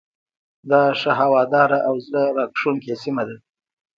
[0.69, 3.35] دا ښه هواداره او زړه راکښونکې سیمه ده.